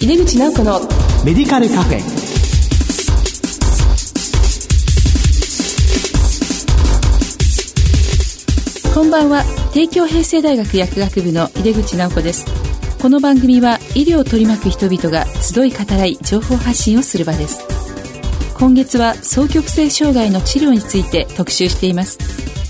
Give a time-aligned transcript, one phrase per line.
[0.00, 0.80] 井出口直子の
[1.24, 2.00] メディカルカフェ。
[8.94, 9.44] こんばんは。
[9.72, 12.44] 帝京平成大学薬学部の井出口直子です。
[13.00, 17.60] この番組は医療を取り巻く人々が集い語らい情報発信をする場です。
[18.54, 22.18] 今月は双極性障害の治療について特集しています。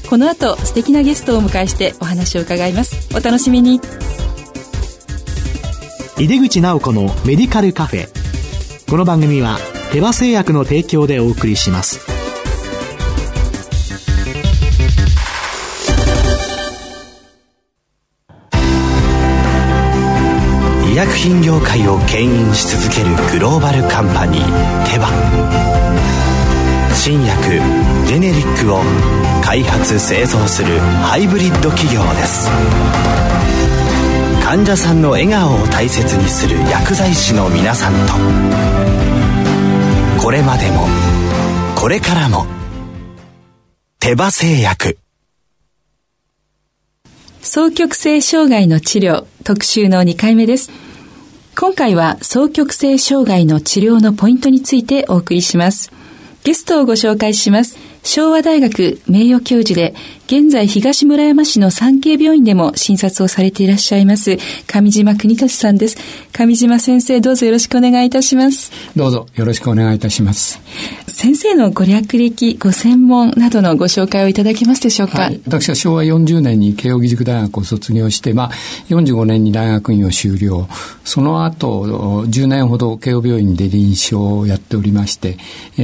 [0.09, 3.09] この後素敵なゲストをお迎えしてお話を伺います。
[3.15, 3.81] お楽しみに
[6.17, 8.09] 井出口直子のメディカルカフェ。
[8.89, 9.59] この番組は
[9.93, 12.07] 手羽製薬の提供でお送りします。
[20.89, 25.09] 医薬品業界を牽引し続けるグローバルカンパニーテバ。
[26.95, 27.61] 新薬
[28.07, 28.83] ジェネリックを
[29.43, 32.49] 開発製造するハイブリッド企業です。
[34.45, 38.13] 患者さんの笑顔を大切にする薬剤師の皆さんと。
[40.23, 40.87] これまでも
[41.75, 42.45] これからも
[44.01, 44.99] 手羽製薬。
[47.41, 50.71] 双極性障害の治療特集の2回目です。
[51.59, 55.91] 今回は双極性障害の治療のポイントについてお送りします。
[56.43, 57.79] ゲストをご紹介します。
[58.03, 59.95] 昭和大学名誉教授で、
[60.27, 65.99] 現在東村山市の産経病院でも診察をされていらっしゃいます、上島国俊さんです。
[66.33, 68.73] 上島先生、どうぞよろしくお願いいたします。
[68.97, 70.61] どうぞよろしくお願いいたします。
[71.07, 75.19] 先生のご略歴、ご専門などのご紹介をいただけますでしょうか？
[75.19, 78.51] はい、私は昭和40年に慶應義塾大学を卒業して、まあ、
[78.89, 80.67] 45年に大学院を修了。
[81.05, 85.37] その後、10年ほど慶応病院で臨床をやっておりまして、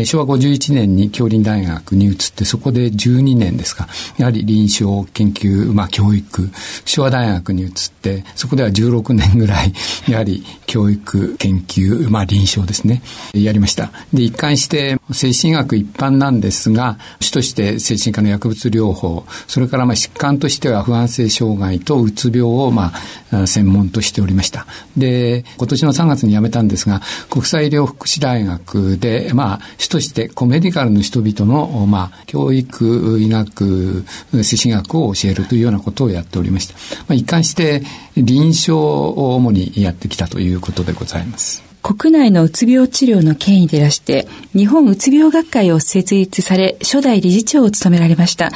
[0.04, 6.50] 昭和51年に京林大学に移ってそこで12年ですかやり臨床研究、まあ、教育
[6.84, 9.72] 昭和大学に移ってそこでは16年ぐらい
[10.08, 13.02] やはり教育研究、まあ、臨床ですね
[13.34, 13.90] やりました。
[14.12, 22.92] で一貫して精神医学一般なんですが主として精神科の薬物療法それからまあ疾患としては不安性障害とうつ病をま
[23.32, 24.66] あ専門としておりました
[24.96, 34.04] で今年の3月に辞めたんですが国際医療福祉大学でまあ主としてコメディカルの人々のまあ教育、医学、
[34.42, 36.74] 精神学を教えるというようなことをやっておりました。
[37.00, 37.82] まあ、一貫して
[38.16, 41.69] 臨床を主にやってきたということでございます。
[41.82, 48.52] 国内のうつ病治療の権威でいらして、日本うつ病学会を設立され、初代理事長を務められました。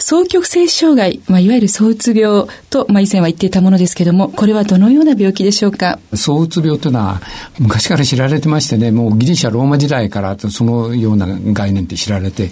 [0.00, 5.98] 双極性障害、まあ、いわゆる躁うつ病と、まあ、以前は言っていたものですけれども、これはどのような病気でしょうか？
[6.14, 7.20] 躁うつ病というのは、
[7.58, 12.50] 昔から知られてましてね、もうギリシャ、ローマ時代からそのような概念って知られて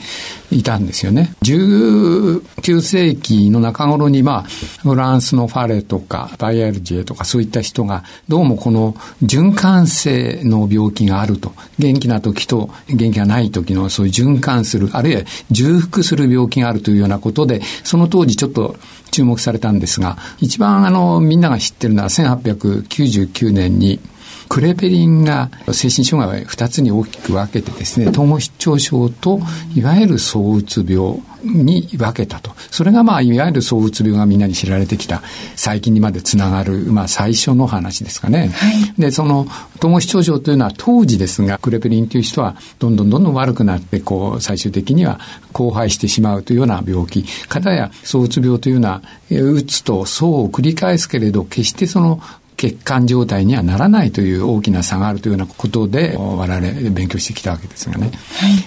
[0.57, 1.35] いたんですよね。
[1.43, 4.43] 19世紀の中頃に、まあ、
[4.83, 18.77] フランスのファレとか、バイアルジェとかそういった人が、どうもこの循環性の病気があると、元気な時と元気がない時のそういう循環する、あるいは重複する病気があるというようなことで、その当時ちょっと
[19.11, 24.01] 注目されたんですが、一番あの、みんなが知ってるのは1899年に、
[24.49, 29.41] クレペリンが精神障害を2つに大きく分けてですね、統合失調症と
[29.75, 32.53] いわゆる躁うつ病に分けたと。
[32.71, 35.23] それがまあ、いわゆる躁うつ病がみんなに知られてきた、
[35.55, 38.51] 最近にまでつながる、まあ最初の話ですかね。
[38.55, 39.47] はい、で、その、
[39.79, 45.21] 統合失調症というのは当時ですが、クレペリンという人はどんどんどんどん悪くなって、こう、最終的には
[45.53, 47.25] 荒廃してしまうというような病気。
[47.49, 52.21] かたや、躁うつ病というのは、うつと躁を繰り返すけれど、決してその
[52.57, 58.07] 血管状態にはならないという大きな差があるというようなことで我々勉強してきたわけですがね。
[58.07, 58.11] は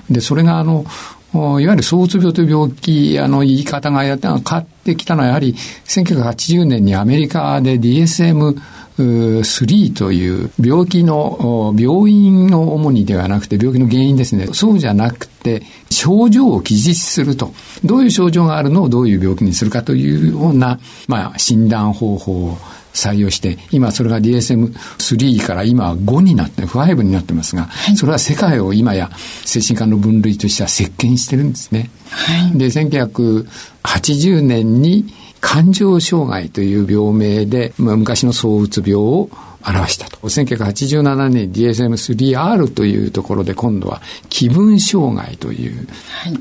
[0.09, 0.85] い、でそれがあの
[1.31, 5.53] いわゆる躁うつ病という病気、あの言い方がやって変わってきたのはやはり
[5.85, 8.59] 1980年にアメリカで DSM
[8.97, 14.47] 3という病気の、病院の主にではなくて病気の原因ですね。
[14.53, 17.53] そうじゃなくて、症状を記述すると。
[17.85, 22.57] どういう症状があるのをどういう病気にするかというような、まあ、診断方法を
[22.93, 29.09] 採用して、今それが DSM-3 から今は5になって、5になってますが、はい、それは世界を今や
[29.45, 31.89] 精神科の分類としては席巻してるんですね。
[32.09, 39.29] はい、で、1980年に感情障害という病名で、まあ、昔の躁うつ病を
[39.65, 40.17] 表したと。
[40.17, 45.87] 1987年 DSM-3R というところで今度は気分障害という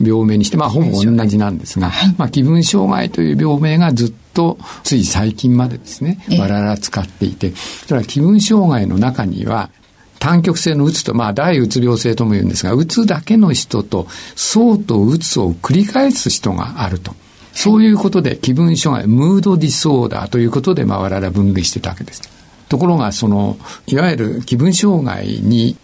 [0.00, 9.70] 病名にして、まあほぼ同じなんですが、まあ気分障害という病名がずっとつい最近までですね、我々は使っていて、それは気分障害の中には
[10.18, 17.14] 単極性のうつと、まあ、大うつ病性とも言うんですが、うつだけの人と、そうとうつを繰り返す人があると。
[17.58, 22.22] そういうことで気分障害、ムードディソーダーということで、まあ、我々は分類してたわけです。
[22.68, 23.58] ところが、その、
[23.88, 25.76] いわゆる気分障害に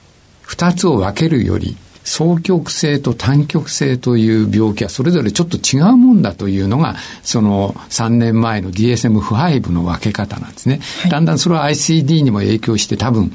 [0.43, 6.95] 二つを分けるより、双極性と単極性という病気はそれぞれちょっと違うもんだというのが、
[7.25, 10.79] その3年前の DSM-5 の分け方なんですね。
[11.03, 13.33] はい、だんだんそれは ICD にも影響して多分、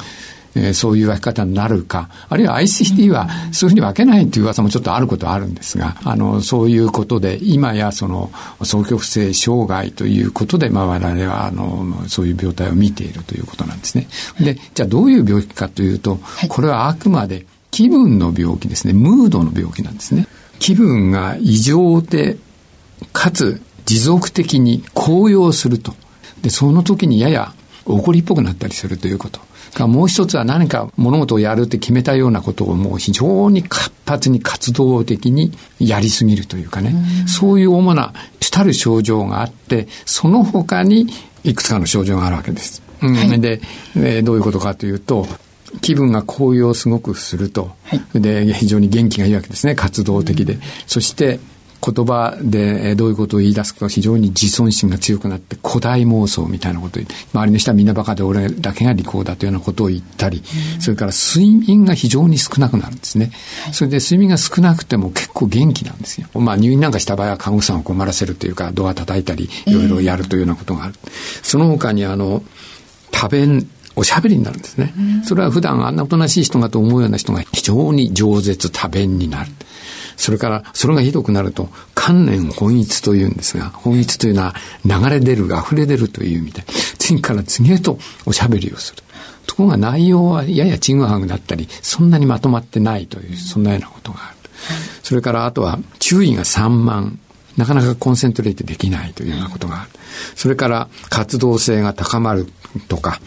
[0.55, 14.07] えー、そういう分け方になるか、あるいは ICD はそういうふうに分けないという噂もちょっとあることはあるんですが、あの、そういうことで、今やその、双極性障害ということで、まあ我々は、あの、そういう病態を見ているということなんですね。
[14.39, 18.93] で、じゃあどういう病気かというと、これはあくまで気分の病気ですね。
[18.93, 20.27] ムードの病気なんですね。
[20.59, 22.37] 気分が異常で、
[23.13, 25.93] かつ持続的に高揚すると。
[26.41, 27.53] で、その時にやや
[27.85, 29.39] 怒りっぽくなったりするということ。
[29.77, 36.93] もう一つは何か物事をやるって決めたようなことをもう非常に活発に活動的にやりすぎるというかね、
[37.25, 41.07] うそういう主な主たる症状があって、その他に
[41.43, 42.81] いくつかの症状があるわけです。
[42.99, 43.61] はい、で、
[43.95, 45.25] えー、どういうことかというと、
[45.81, 50.57] 気分が高揚すごくすると、はい、で非常に元気がいいわけですね活動的で、
[50.87, 51.39] そして
[51.81, 57.03] 言葉でどういうことを言い出すか非常に自尊心が強くなって古代妄想みたいなことを
[57.33, 60.43] 周りの人はみんなバカで俺だけが利口だというようなことを言ったり、
[60.79, 63.31] それから睡眠が非常に少なくなるんですね。
[63.71, 66.27] それで睡眠が少なくても結構元気なんですよ。
[66.33, 70.95] まあ入院なんかした場合は看護師さんを困らせるというかドア叩いたりいろいろやるというようなことがある。
[71.41, 72.43] その他にあの
[73.11, 74.93] 多弁おしゃべりになるんですね。
[75.25, 79.51] それは普段あんなおとなしい人がと思うような人が非常に饒舌多弁になる。
[80.19, 84.53] それから、それがひどくなると、観念本一というんですが、本一というのは
[84.85, 86.63] 流れ出る、溢れ出るという意味で、
[86.97, 89.03] 次から次へとおしゃべりをする。
[89.47, 94.49] ところが内容はややちぐはぐだったり、そんなにまとまってないという、そんなようなことがある。
[95.03, 97.15] それからあとは注意が散漫。
[97.55, 99.89] なかなかコンセントレートできないというようなことがある。
[100.35, 102.47] それから活動性が高まる
[102.89, 103.21] とか、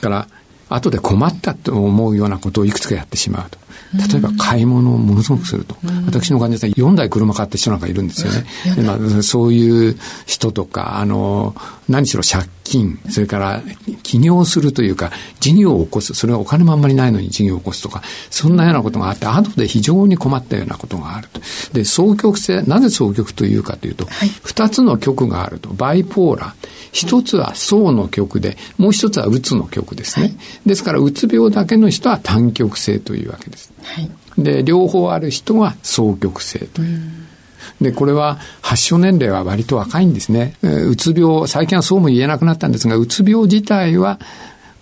[0.00, 0.28] から
[0.70, 3.58] 後で困ったと思うようなことをいくつかやってしまうと。
[3.94, 5.76] 例えば買い物をものすごくすると。
[6.06, 8.46] 私の患者さん4台車買った人なんかいるんですよね。
[8.82, 11.54] まあ、そういう人とか、あの、
[11.88, 13.62] 何しろ借金、それから
[14.02, 15.10] 起業するというか、
[15.40, 16.14] 事業を起こす。
[16.14, 21.40] それはお金もあんまりないのに事業を起こすとか、そんなようなことがあって、後で非常に困ったようなことがあると。
[21.72, 24.06] で、双極性、なぜ双極というかというと、
[24.44, 25.70] 二、はい、つの極があると。
[25.70, 26.68] バイポーラー。
[26.92, 30.26] 一つは層の極で、もう一つはうつの極ですね。
[30.26, 30.36] はい、
[30.66, 33.67] ですから、うつ病だけの人は単極性というわけです。
[33.82, 37.00] はい、で、両方ある人は双極性という。
[37.80, 40.54] で、これは発症年齢は割と若いんですね。
[40.62, 44.18] うつ病、最近はそうも言えなくなったんですが、うつ病自体は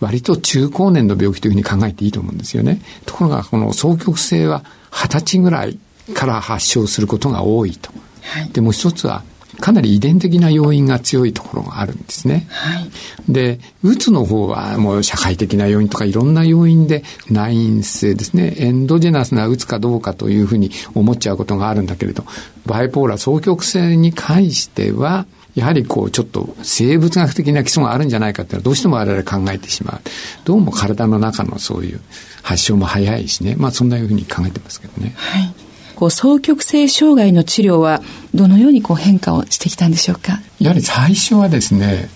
[0.01, 2.81] 割と中高年の病気というふうに考えていいと思うんですよね。
[3.05, 5.79] ところが、この双極性は二十歳ぐらい
[6.15, 7.91] から発症することが多いと。
[8.23, 9.23] はい、で、もう一つは
[9.61, 12.47] かなり遺伝的な要因が強いところがあるんですね。
[12.51, 12.91] はい、
[13.29, 22.25] で、うつの方はもう社会的な要因とかいろんな要因で内因性ですね、エンドジェナスなうつかどうかというふうに思っちゃうことがあるんだけれど、
[22.67, 30.01] バイポーラー双極性に関しては、やはりこうちょっと生物学的な基礎があるんじゃないかっていうのはどうしても我々考えてしまう。
[30.45, 32.01] どうも体の中のそういう
[32.43, 33.57] 発症も早いしね。
[33.57, 35.15] まあそんなふうに考えてますけどね。
[35.17, 35.66] はい。
[35.97, 38.03] こう双極性障害の治療は
[38.35, 40.41] どのようにこう変化をしてきたんでしょうか？
[40.61, 42.09] やはり最初はですね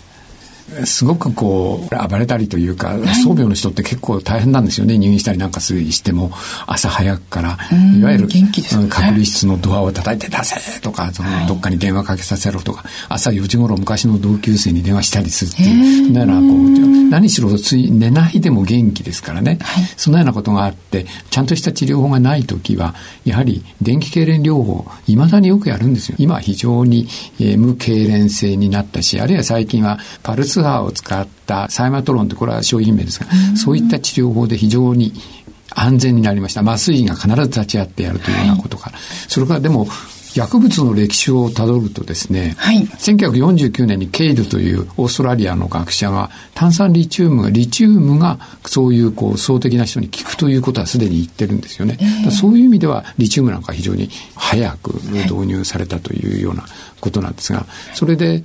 [0.84, 4.98] すごくこう暴れたりというか、装病の人って結構大変なんですよね。
[4.98, 6.30] 入院したりなんかするにしても
[6.66, 7.58] 朝早くから
[7.98, 26.16] いわゆる隔離室のドアを叩いて出せとかそのどっかに電話かけさせろとか朝4時頃昔の同級生に電話したりするっていうなようなこう何しろつい寝ないでも元気ですからね、はい、そのようなことがあってちゃんとした治療法がない時はやはり電気痙攣療法いまだによくやるんですよ。
[26.18, 27.08] 今は非常に、
[27.40, 33.26] えー、無痙攣性になったしあるいは最近はパルスツアーを使ったサイマトロンってこれは商品名ですが、
[33.56, 35.12] そういった治療法で非常に
[35.74, 36.60] 安全になりました。
[36.60, 38.96] 麻酔医が必ず立ち会ってやるというようなことから。
[38.96, 39.88] はい、それからでも、
[40.34, 56.64] 薬物の歴史をたどるとですね、はい、1949年にケイルというオーストラリアの学者が炭酸リチウムリチウムがそういうこう総的な人に効くということはすでに言ってるんですよね、えー、そういう意味ではリチウムなんか非常に早く導入されたというような
[57.00, 58.44] ことなんですがそれで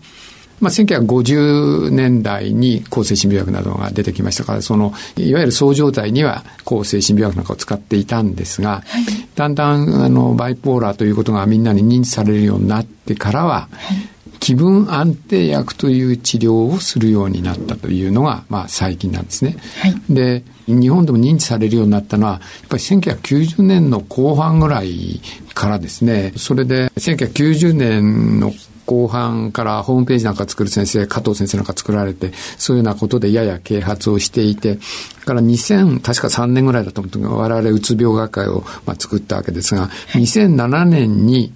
[0.60, 14.16] まあ、1950年代に抗精神病薬などが出てきましたから、その、いわゆるそう状態には抗精神病薬なんかを使っていたんですが、はい、だんだん、あの、バイポーラーということがみんなに認知されるようになってからは、はい。
[14.40, 19.58] 気分安定薬という治療をするようになったというのが、まあ、最近なんですね。
[19.82, 25.20] はい、で日本でも認知されるようになったのはやっぱり1990年の後半ぐらい
[25.54, 26.32] からですね。
[26.36, 28.54] それで1990年の
[28.86, 34.80] 後半からホームページなんか作る先生、加藤先生なんか作られて、そういうようなことでやや啓発をしていて、
[35.26, 41.54] から2000、確か3年ぐらいだと思うと我々うつ病学会を、まあ、作ったわけですが、2007年に、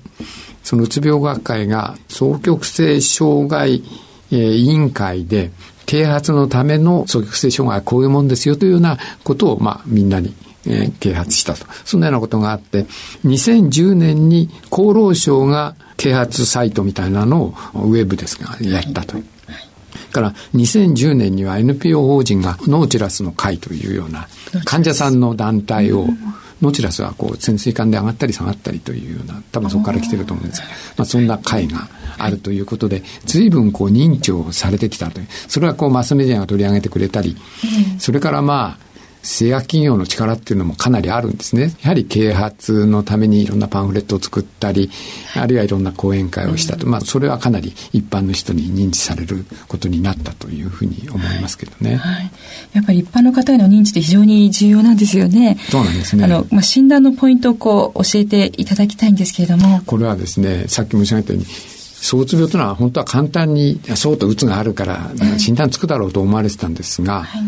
[0.63, 3.83] そのうつ病学会が双極性障害、
[4.31, 5.51] えー、委員会で、
[5.85, 10.35] 啓発のための双極性障害はこういうもんですよというようなことを、まあ、みんなに
[10.65, 11.65] えー、啓発したと。
[11.85, 12.85] そんなようなことがあって、
[13.25, 19.17] 2010年に厚労省が啓発サイトみたいなのをウェブですが、やったと。
[20.11, 24.27] から2010年には NPO 法人がノーチラスの会というような
[24.65, 26.07] 患者さんの団体を、
[26.61, 31.87] ノーチラスはこう潜水艦で上がったり下がったりというような多分そこから来てると思うんですが、まあ、そんな会が
[32.17, 37.37] あるということで随分こう認知をされてきたというそれはこうマスメディアが取り上げてくれたり、
[37.97, 38.88] それからまあ
[39.21, 41.75] 製薬企業の力っていうのもかなりあるんですね。
[41.81, 44.89] やはり啓発のためにいろんなパンフレットを作ったり、
[45.35, 46.87] あるいはいろんな講演会をしたと。
[46.87, 51.97] まあ、それはかなり一般の人に認知されることになったというふうに思いますけどね。
[51.97, 52.31] はい、
[52.73, 55.57] やっぱり一般の方への認知って非常に重要なんですよね。
[55.69, 56.23] そうなんですね。
[56.23, 59.81] あの、まあ、診断のポイントをこう教えていただきたいんですけれども。
[59.85, 61.47] これはですね、さっき申し上げたように、
[62.01, 67.41] 躁うつ病というのは本当は簡単にそうとうつがあるから診断つくだろうと思われてたんですが、はい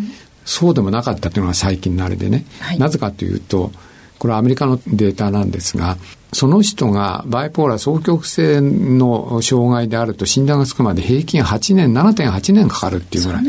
[0.51, 3.71] そうでもなかったというのが最近のあれでね、はい、なぜかというと
[4.19, 5.95] これはアメリカのデータなんですが
[6.33, 13.43] その人がバイポーラー双極性の障害であると診断がつくまで平均8年、7.8年かかるっていうぐらい。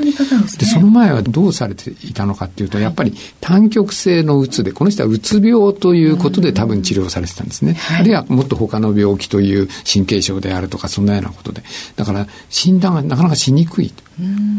[0.48, 7.76] そで、その前はどうされていたのかっていうと、やっぱり単極性のうつで、この人はうつ病ということで多分治療されてたんですね。
[7.98, 11.62] あるいはもっと他の病気という神経症であるとか、そんなようなことで。
[11.94, 13.92] だから診断がなかなかしにくい。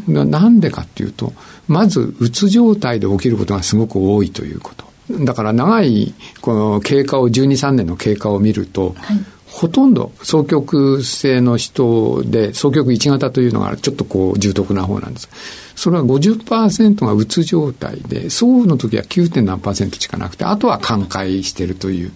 [0.07, 1.33] なんでかっていうと、
[1.67, 4.92] まずうつ状態で起きることがすごく多いということ。
[5.20, 9.17] だから長いこの経過を12、3年の経過を見ると、はい、
[9.53, 15.29] ほとんど双極性の人で双極1型というのがちょっとこう重篤な方なんです。
[15.75, 19.43] それは50%がうつ状態で、そうの時は 9.
[19.43, 22.12] 何パーセントしかなくて、あとは寛解してるという。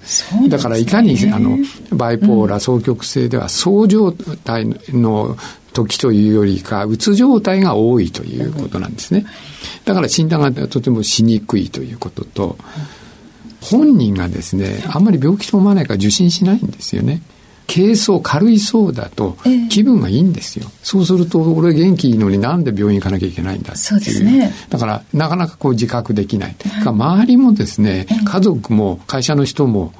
[0.46, 1.58] うだからいかにあの
[1.92, 5.38] バイポーラ双極性では、そう状態の
[5.86, 9.25] 時というよりか、うつ状態が多いということなんですね。
[9.86, 12.57] だから診断がとてもしにくいということと、
[13.62, 17.22] 本人がですね、あんまり病気と思わないから受診しないんですよね。
[17.67, 19.38] 軽装、軽いそうだと
[19.69, 20.65] 気分がいいんですよ。
[20.67, 23.75] えー、そうすると、俺元気いいのになんで病院行かなきゃいけないんだっていう。
[23.77, 24.53] そうですね。
[24.69, 26.55] だから、なかなかこう自覚できない。
[26.86, 29.93] 周りもですね、家族も会社の人も、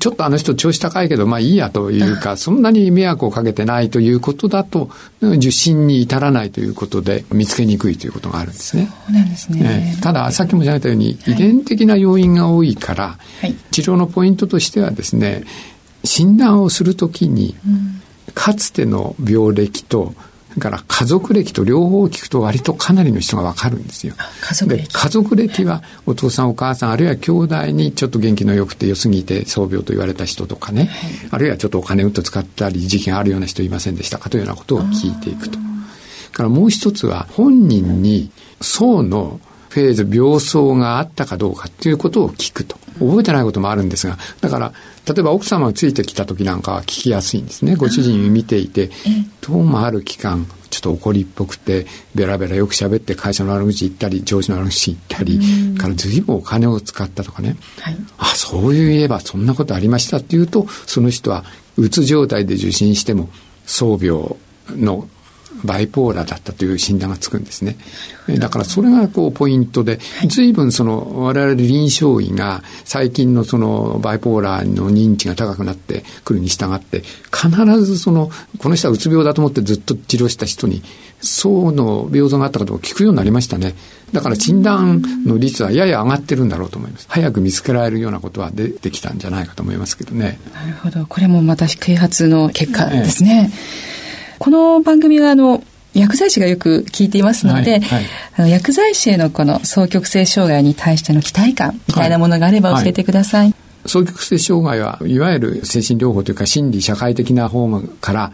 [0.00, 4.90] ちょっとあの人調子高いけど、まあいいやというか、 そんなに迷惑をかけてないということだと、
[5.22, 8.90] 受診に至らないということで見つけにくいということがあるんですね。
[9.06, 9.96] そうなんですね。
[10.00, 15.44] ただ、さっきも言ったように、遺伝的な要因が多いから、はい、治療のポイントとしてはですね、
[16.18, 17.54] 診断をするときに、
[18.34, 20.14] かつての病歴と
[20.58, 24.14] から家族歴と両方聞くと割とかなりの人がわかるんですよ。
[24.40, 24.92] 家族歴。
[24.92, 35.58] 家族歴はお父さんお母さんあるいは兄弟にちょっと元気の良くて良すぎて創病と言われた人とかね、はい、あるいはちょっとお金うんと使ったり時期があるような人いませんでしたかというようなことを聞いていくと。
[36.32, 42.76] からもう一つは本人に層のフェーズ病巣があったかどうかっていうことを聞くと。
[42.98, 44.72] 覚えてないこともあるんですが、だから、
[45.06, 47.76] 例えば奥様がついてきた時なんかは聞きやすいんですね。
[47.76, 48.90] ご主人見ていて、
[49.40, 55.40] どうもある期間、ちょっと怒りっぽくて、ベラベラよく喋って会社の悪口言ったり、上司の悪口言ったり、
[55.78, 57.56] から随分お金を使ったとかね。
[57.80, 61.44] はい、あ、そういえばそんなことありましたっていうと、その人は
[61.76, 63.30] うつ状態で受診しても、
[63.64, 64.34] 創病
[64.76, 65.08] の
[65.64, 67.76] バイポーラーだったという診断がつくんですね。
[68.38, 69.98] だからそれがこうポイントで、
[70.28, 77.50] 随分その我々臨床医が最近のそのバイポーラーの認知が高くなってくるに従って、必
[77.84, 80.82] ずその、この人はうつ病だと思ってずっと治療した人に、
[81.20, 83.74] 層の病状があったかどうか聞くようになりましたね。
[84.12, 87.06] だから診断の率はやや上がってるんだろうと思います。
[87.08, 90.38] 早く見つけられるようなことは出てきたんじゃないかと思いますけどね。
[90.54, 91.06] なるほど。
[91.06, 93.42] これもまた啓発の結果ですね。
[93.42, 93.52] ね
[94.38, 95.62] この番組はあの
[95.94, 98.04] 薬剤師がよく聞いていますので、はいはい、
[98.36, 103.46] あの薬剤師へのこの双極性障害に対しての期待感みたいなものがあれば教えてください。
[103.46, 108.32] はい双極性障害はいわゆる精神療法というか心理社会的な方から、は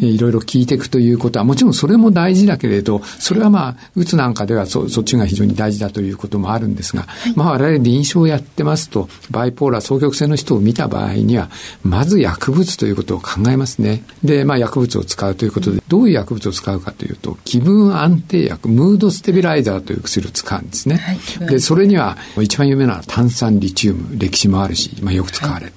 [0.00, 11.48] い、いろいろ聞いていくということはもちろんそれも大事だけれどそれはまあうつなんかではそそっちが非常に大事だということもあるんですが、はい、まあ我々臨床をやってますとバイポーラー双極性の人を見た場合には
[11.82, 14.02] まず薬物ということを考えますね。
[14.24, 20.96] でまあ薬物を使うということでどういう薬物を使うかというと気分安定薬ムードステビライザーという薬を使うんですね。
[20.96, 21.12] は
[21.44, 25.72] い、でそれには一番有名な炭酸リチウム歴史もあるしまあ、よく使われる。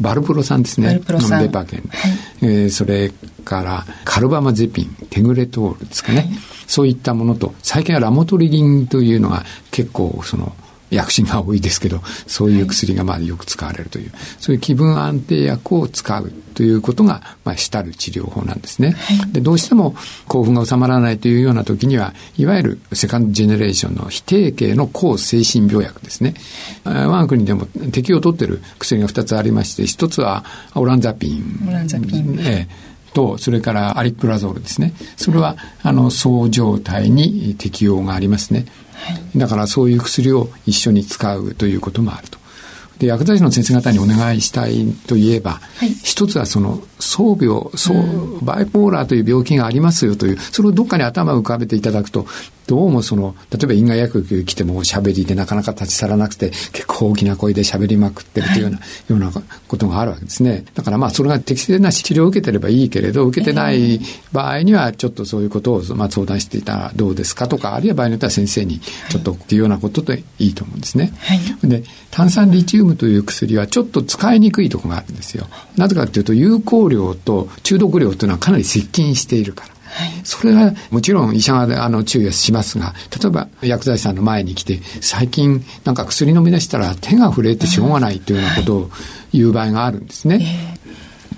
[0.00, 0.88] バルプロ酸ですね。
[0.88, 1.42] バルプロ酸。
[1.42, 1.80] デパケン。
[1.80, 2.10] はい、
[2.42, 3.10] えー、それ
[3.44, 6.18] からカルバマゼピン、テグレトールですかね。
[6.18, 6.30] はい、
[6.66, 10.54] そういったものと、最近はラモトリギンというのが結構その、
[10.96, 19.40] 薬品が多いですけど、そういう薬がまあよく使われるという、はい、そういう気分安定薬を使うということが、まあ、主たる治療法なんですね、はい、で。
[19.40, 19.94] どうしても
[20.26, 26.34] 興奮が収まらないというような時には、いわゆるセカンドジェネレーションの非定型の抗精神病薬ですね。
[26.84, 31.66] 我が国でも適用を取っている薬が2つありまして、一つはオランザピン。
[31.68, 32.38] オランザピン。
[32.40, 32.86] ええ
[33.16, 34.92] と、それからアリプラゾールですね。
[35.16, 38.66] それは、あの、そう状態に適用がありますね。
[39.36, 42.38] だからそういう薬を一緒に使うということもあると。
[42.98, 52.26] で、薬剤師の先生方にお願いしたいといえば、はい、一つはその、創病、そう、バイポーラーという病気がありますよという、それをどっかに頭を浮かべていただくと、
[52.66, 59.32] どうもその、例えば因果薬局来ても喋りでなかなか立ち去らなくて、結構大きな声で喋りまくってるというような、はい、ような
[59.68, 60.64] ことがあるわけですね。
[60.74, 64.00] だからまあ、それが適切な治療を受けてればいいけれど、受けてない
[64.32, 71.12] 場合には、ちょっとそういうことを、まあ、相談していたらどうですかとか、あるいは場合によっては先生に、ちょっとっていうようなことでいいと思うんですね。
[71.20, 75.46] はい、で、炭酸リチウムという薬はちょっと使いにくいところがあるんですよ。
[75.76, 79.76] なぜかというと、有効量と中毒量というのはかなり接近しているから。
[80.24, 88.90] それはもちろん医者があの注意はしますが、例えば薬剤師さんの前に来て、最近なんか薬飲み出したら手が震えてしょうがないというようなことを
[89.32, 90.75] 言う場合があるんですね。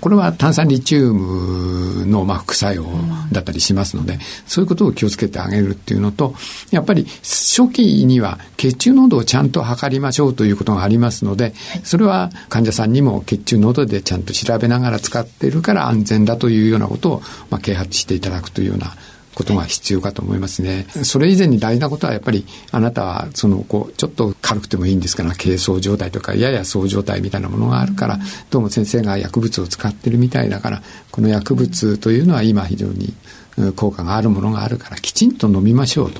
[0.01, 2.85] これは炭酸リチウムのまあ副作用
[3.31, 6.35] だったりしますので、そういうことを気をつけてあげるっていうのと、
[6.71, 11.53] やっぱり初期には血中濃度をちゃんと測りましょうということがありますので、
[11.83, 18.95] それは患者さんにも血中濃度でちゃんと調べながら使っているから安全だというようなことを、まあ、啓発していただくというような
[19.39, 20.85] ことが必要かと思いますね。
[21.03, 28.19] それ以前に大事なことはやっぱりあなたはそのこうちょっと軽くてもいいんですから軽装状態とかややそう状態みたいなものがあるから
[28.49, 30.81] どうも先生が薬物を使ってるみたいだから
[31.11, 33.13] この薬物というのは今非常に
[33.77, 36.19] 効果があるものがあるからきちんと飲みましょうと。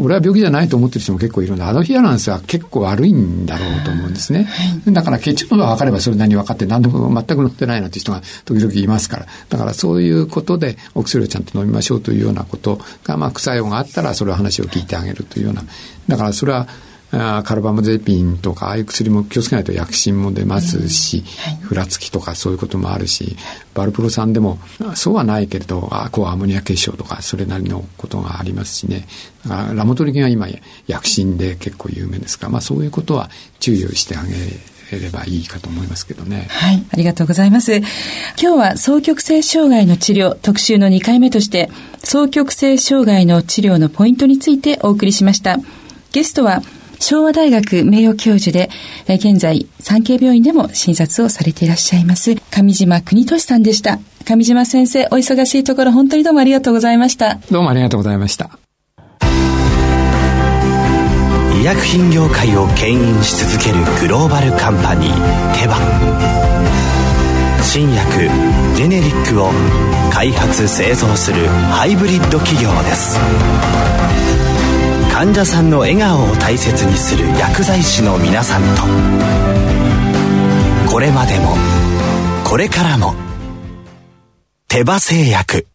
[0.00, 4.44] 俺は病気じゃないと思ってる人も結構いるので、アドヒアランスは結構悪いんだろうと思うんですね。
[4.44, 9.26] はい、だから血中濃度が測ればそれなりに分かって何でも全く乗ってないなんて人が時々いますから。
[9.48, 15.62] だからそういうことでお薬をちゃんと飲みましょうというようなことが、まあ副作用があったらそれを話を聞いてあげるというような。
[16.08, 16.66] だからそれは
[17.12, 23.36] あカルバマゼピンとかああいう薬も気をつけないと薬疹も出ますし、うんはい、ふらつきとかそういうこともあるし
[23.74, 24.58] バルプロ酸でも
[24.94, 29.06] そうはないけれどあこうアモニア結晶とかそれなりのことがありますしね
[29.48, 30.46] ラモトリギンは今
[30.86, 34.34] 薬疹で結構有名ですが、まあ、そういうことは注意をしてあげ
[34.98, 36.46] ればいいかと思いますけどね。
[36.50, 37.76] はい、ありがとうございます。
[37.76, 37.86] 今
[38.36, 41.70] 日は双極性障害の治療特集の2回目として、
[42.00, 45.58] 双極性障害の治療のポイントについてお送りしました。
[46.12, 46.62] ゲストは
[47.00, 48.70] 昭和大学名誉教授で、
[49.08, 53.98] 現在、産経病院でも診察をされていらっしゃいます、上島国俊さんでした。
[54.24, 57.38] 上島先生、お忙しいところ本当にどうもありがとうございました。
[57.50, 58.50] どうもありがとうございました。
[61.60, 65.76] 医薬品業界を牽引し続けるグローバルカンパニーテバ
[67.62, 68.30] 新薬
[68.74, 69.50] ジェネリックを
[70.10, 73.18] 開発製造するハイブリッド企業です
[75.20, 78.80] 患者さんの笑顔を大切にする薬剤師の皆さんと。
[80.90, 81.54] これまでも
[82.42, 83.14] これからも
[84.66, 85.66] 手羽製薬。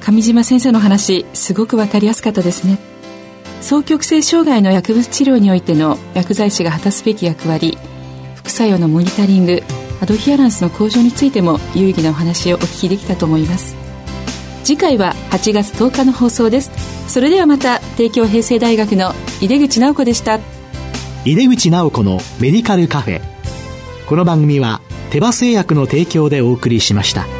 [0.00, 2.78] 上島先生の話すごくわかりやすかったですね。
[3.60, 7.76] 双極性障害の薬物治療においての薬剤師が果たすべき役割
[8.36, 9.60] 副作用のモニタリング
[10.00, 13.87] アドヒアランスの向上についても有意義なお話をお聞きできたと思います。
[14.68, 16.70] 次回は8月10日の放送です。
[17.10, 20.40] それではまた帝京平成大学の井出口直子でした。
[21.24, 23.22] 井出口直子のメディカルカフェ。
[24.06, 27.37] この番組は手羽製薬の提供でお送りしました。